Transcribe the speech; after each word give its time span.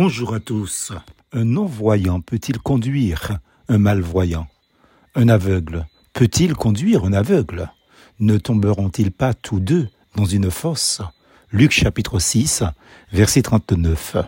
Bonjour 0.00 0.32
à 0.32 0.38
tous. 0.38 0.92
Un 1.32 1.44
non-voyant 1.44 2.20
peut-il 2.20 2.60
conduire 2.60 3.40
un 3.68 3.78
malvoyant? 3.78 4.46
Un 5.16 5.28
aveugle 5.28 5.88
peut-il 6.12 6.54
conduire 6.54 7.04
un 7.04 7.12
aveugle? 7.12 7.72
Ne 8.20 8.38
tomberont-ils 8.38 9.10
pas 9.10 9.34
tous 9.34 9.58
deux 9.58 9.88
dans 10.14 10.24
une 10.24 10.52
fosse? 10.52 11.02
Luc 11.50 11.72
chapitre 11.72 12.20
6, 12.20 12.62
verset 13.12 13.42
39. 13.42 14.18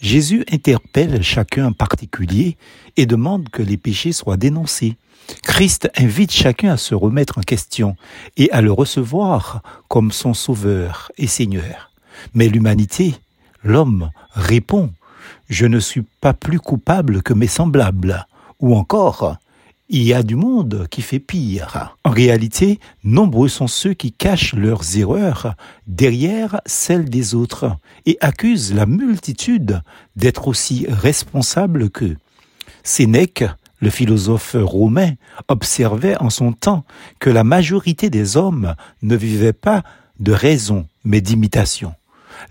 Jésus 0.00 0.44
interpelle 0.48 1.24
chacun 1.24 1.66
en 1.66 1.72
particulier 1.72 2.56
et 2.96 3.06
demande 3.06 3.48
que 3.48 3.64
les 3.64 3.76
péchés 3.76 4.12
soient 4.12 4.36
dénoncés. 4.36 4.96
Christ 5.42 5.90
invite 5.96 6.30
chacun 6.30 6.74
à 6.74 6.76
se 6.76 6.94
remettre 6.94 7.38
en 7.38 7.42
question 7.42 7.96
et 8.36 8.48
à 8.52 8.60
le 8.60 8.70
recevoir 8.70 9.62
comme 9.88 10.12
son 10.12 10.34
sauveur 10.34 11.10
et 11.18 11.26
Seigneur. 11.26 11.90
Mais 12.32 12.46
l'humanité, 12.46 13.16
l'homme, 13.64 14.12
répond 14.34 14.92
je 15.48 15.66
ne 15.66 15.80
suis 15.80 16.04
pas 16.20 16.32
plus 16.32 16.60
coupable 16.60 17.22
que 17.22 17.34
mes 17.34 17.46
semblables. 17.46 18.26
Ou 18.60 18.76
encore, 18.76 19.38
il 19.92 20.04
y 20.04 20.14
a 20.14 20.22
du 20.22 20.36
monde 20.36 20.86
qui 20.88 21.02
fait 21.02 21.18
pire. 21.18 21.96
En 22.04 22.10
réalité, 22.10 22.78
nombreux 23.02 23.48
sont 23.48 23.66
ceux 23.66 23.92
qui 23.92 24.12
cachent 24.12 24.54
leurs 24.54 24.96
erreurs 24.96 25.54
derrière 25.88 26.60
celles 26.64 27.10
des 27.10 27.34
autres 27.34 27.76
et 28.06 28.16
accusent 28.20 28.72
la 28.72 28.86
multitude 28.86 29.82
d'être 30.14 30.46
aussi 30.46 30.86
responsables 30.88 31.90
qu'eux. 31.90 32.16
Sénèque, 32.84 33.44
le 33.80 33.90
philosophe 33.90 34.54
romain, 34.58 35.14
observait 35.48 36.16
en 36.20 36.30
son 36.30 36.52
temps 36.52 36.84
que 37.18 37.30
la 37.30 37.42
majorité 37.42 38.10
des 38.10 38.36
hommes 38.36 38.76
ne 39.02 39.16
vivaient 39.16 39.52
pas 39.52 39.82
de 40.20 40.32
raison, 40.32 40.86
mais 41.02 41.20
d'imitation. 41.20 41.94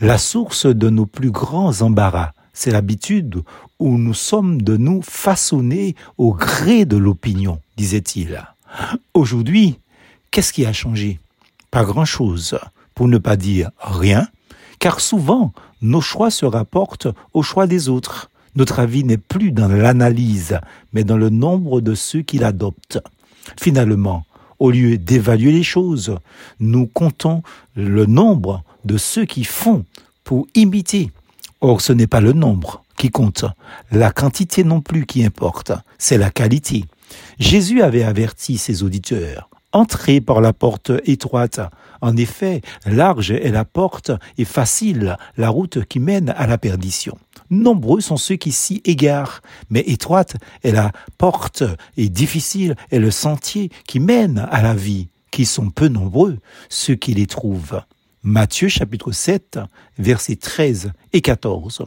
La 0.01 0.17
source 0.17 0.65
de 0.65 0.89
nos 0.89 1.05
plus 1.05 1.31
grands 1.31 1.81
embarras 1.81 2.33
c'est 2.59 2.71
l'habitude 2.71 3.41
où 3.79 3.97
nous 3.97 4.13
sommes 4.13 4.61
de 4.61 4.75
nous 4.75 5.01
façonner 5.01 5.95
au 6.17 6.33
gré 6.33 6.83
de 6.83 6.97
l'opinion, 6.97 7.61
disait-il. 7.77 8.43
Aujourd'hui, 9.13 9.79
qu'est-ce 10.29 10.51
qui 10.51 10.65
a 10.65 10.73
changé? 10.73 11.19
Pas 11.71 11.85
grand-chose, 11.85 12.59
pour 12.95 13.07
ne 13.07 13.17
pas 13.17 13.37
dire 13.37 13.71
rien, 13.79 14.27
car 14.79 14.99
souvent 14.99 15.53
nos 15.81 16.01
choix 16.01 16.31
se 16.31 16.45
rapportent 16.45 17.07
au 17.33 17.43
choix 17.43 17.65
des 17.65 17.87
autres. 17.87 18.29
Notre 18.55 18.79
avis 18.79 19.05
n'est 19.05 19.17
plus 19.17 19.53
dans 19.53 19.69
l'analyse, 19.69 20.59
mais 20.91 21.05
dans 21.05 21.17
le 21.17 21.29
nombre 21.29 21.79
de 21.79 21.95
ceux 21.95 22.23
qui 22.23 22.39
l'adoptent. 22.39 22.99
Finalement, 23.57 24.25
au 24.59 24.69
lieu 24.69 24.97
d'évaluer 24.97 25.53
les 25.53 25.63
choses, 25.63 26.17
nous 26.59 26.87
comptons 26.87 27.41
le 27.75 28.05
nombre 28.05 28.65
de 28.83 28.97
ceux 28.97 29.23
qui 29.23 29.45
font 29.45 29.85
pour 30.25 30.45
imiter 30.55 31.09
Or, 31.61 31.81
ce 31.81 31.91
n'est 31.91 32.07
pas 32.07 32.21
le 32.21 32.33
nombre 32.33 32.83
qui 32.97 33.09
compte, 33.09 33.45
la 33.91 34.11
quantité 34.11 34.63
non 34.63 34.81
plus 34.81 35.05
qui 35.05 35.25
importe, 35.25 35.71
c'est 35.97 36.17
la 36.17 36.29
qualité. 36.29 36.85
Jésus 37.39 37.81
avait 37.81 38.03
averti 38.03 38.57
ses 38.57 38.83
auditeurs. 38.83 39.49
Entrez 39.71 40.19
par 40.19 40.41
la 40.41 40.51
porte 40.51 40.91
étroite. 41.05 41.59
En 42.01 42.17
effet, 42.17 42.61
large 42.85 43.31
est 43.31 43.51
la 43.51 43.65
porte 43.65 44.11
et 44.37 44.45
facile 44.45 45.15
la 45.37 45.49
route 45.49 45.85
qui 45.85 45.99
mène 45.99 46.33
à 46.35 46.47
la 46.47 46.57
perdition. 46.57 47.17
Nombreux 47.49 48.01
sont 48.01 48.17
ceux 48.17 48.35
qui 48.35 48.51
s'y 48.51 48.81
égarent, 48.85 49.41
mais 49.69 49.81
étroite 49.81 50.35
est 50.63 50.71
la 50.71 50.91
porte 51.17 51.63
et 51.97 52.09
difficile 52.09 52.75
est 52.91 52.99
le 52.99 53.11
sentier 53.11 53.69
qui 53.87 53.99
mène 53.99 54.47
à 54.51 54.61
la 54.61 54.73
vie, 54.73 55.09
qui 55.29 55.45
sont 55.45 55.69
peu 55.69 55.87
nombreux 55.87 56.37
ceux 56.69 56.95
qui 56.95 57.13
les 57.13 57.27
trouvent. 57.27 57.81
Matthieu 58.23 58.67
chapitre 58.67 59.13
7, 59.13 59.59
versets 59.97 60.35
13 60.35 60.91
et 61.13 61.21
14. 61.21 61.85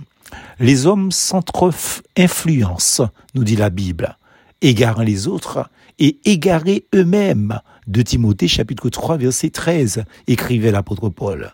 Les 0.61 0.86
hommes 0.86 1.12
s'entre-influencent, 1.12 3.11
nous 3.34 3.44
dit 3.44 3.56
la 3.56 3.69
Bible, 3.69 4.16
égarant 4.62 5.02
les 5.02 5.28
autres 5.28 5.69
et 5.98 6.19
égarés 6.24 6.86
eux-mêmes. 6.94 7.61
De 7.86 8.00
Timothée 8.00 8.48
chapitre 8.48 8.89
3 8.89 9.18
verset 9.18 9.51
13, 9.51 10.05
écrivait 10.27 10.70
l'apôtre 10.70 11.11
Paul. 11.11 11.52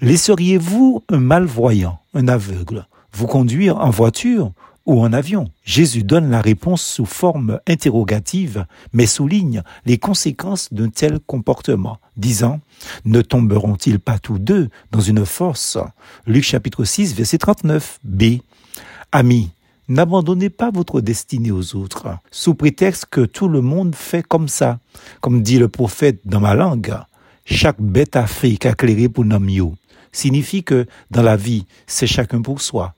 Laisseriez-vous 0.00 1.04
un 1.08 1.18
malvoyant, 1.18 2.00
un 2.12 2.26
aveugle, 2.26 2.88
vous 3.12 3.28
conduire 3.28 3.76
en 3.76 3.90
voiture 3.90 4.50
ou 4.86 5.00
en 5.02 5.12
avion 5.12 5.50
Jésus 5.64 6.04
donne 6.04 6.30
la 6.30 6.40
réponse 6.40 6.82
sous 6.82 7.04
forme 7.04 7.60
interrogative, 7.66 8.66
mais 8.92 9.06
souligne 9.06 9.62
les 9.84 9.98
conséquences 9.98 10.72
d'un 10.72 10.88
tel 10.88 11.18
comportement, 11.20 11.98
disant 12.16 12.60
Ne 13.04 13.20
tomberont-ils 13.22 13.98
pas 13.98 14.18
tous 14.18 14.38
deux 14.38 14.70
dans 14.92 15.00
une 15.00 15.26
fosse 15.26 15.78
Luc 16.26 16.44
chapitre 16.44 16.84
6, 16.84 17.14
verset 17.14 17.38
39. 17.38 18.00
B. 18.04 18.38
Amis, 19.12 19.50
N'abandonnez 19.88 20.50
pas 20.50 20.72
votre 20.72 21.00
destinée 21.00 21.52
aux 21.52 21.76
autres, 21.76 22.08
sous 22.32 22.54
prétexte 22.54 23.06
que 23.08 23.20
tout 23.20 23.48
le 23.48 23.60
monde 23.60 23.94
fait 23.94 24.24
comme 24.24 24.48
ça. 24.48 24.80
Comme 25.20 25.42
dit 25.42 25.60
le 25.60 25.68
prophète 25.68 26.18
dans 26.24 26.40
ma 26.40 26.54
langue, 26.54 26.96
chaque 27.44 27.80
bête 27.80 28.16
a 28.16 28.26
fait 28.26 28.58
pour 29.08 29.24
mieux 29.24 29.70
signifie 30.16 30.64
que 30.64 30.86
dans 31.10 31.22
la 31.22 31.36
vie, 31.36 31.66
c'est 31.86 32.06
chacun 32.06 32.42
pour 32.42 32.60
soi. 32.60 32.95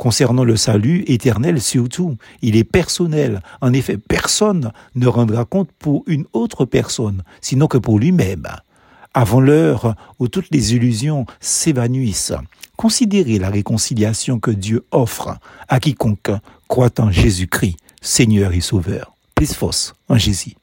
Concernant 0.00 0.44
le 0.44 0.56
salut 0.56 1.04
éternel 1.08 1.60
surtout, 1.60 2.16
il 2.40 2.56
est 2.56 2.64
personnel. 2.64 3.42
En 3.60 3.74
effet, 3.74 3.98
personne 3.98 4.72
ne 4.94 5.06
rendra 5.06 5.44
compte 5.44 5.68
pour 5.78 6.04
une 6.06 6.24
autre 6.32 6.64
personne, 6.64 7.22
sinon 7.42 7.66
que 7.66 7.76
pour 7.76 7.98
lui-même. 7.98 8.46
Avant 9.12 9.42
l'heure 9.42 9.94
où 10.18 10.26
toutes 10.26 10.48
les 10.52 10.72
illusions 10.72 11.26
s'évanouissent, 11.38 12.32
considérez 12.78 13.38
la 13.38 13.50
réconciliation 13.50 14.40
que 14.40 14.50
Dieu 14.50 14.86
offre 14.90 15.36
à 15.68 15.78
quiconque 15.80 16.30
croit 16.66 16.98
en 16.98 17.10
Jésus-Christ, 17.10 17.76
Seigneur 18.00 18.54
et 18.54 18.62
Sauveur. 18.62 19.12
Plus 19.34 19.52
force 19.52 19.92
en 20.08 20.16
Jésus. 20.16 20.54